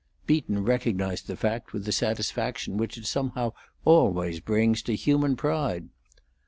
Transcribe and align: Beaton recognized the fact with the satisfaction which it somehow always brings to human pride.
Beaton 0.25 0.63
recognized 0.63 1.27
the 1.27 1.35
fact 1.35 1.73
with 1.73 1.85
the 1.85 1.91
satisfaction 1.91 2.75
which 2.75 2.97
it 2.97 3.05
somehow 3.05 3.53
always 3.85 4.39
brings 4.39 4.81
to 4.81 4.95
human 4.95 5.35
pride. 5.35 5.89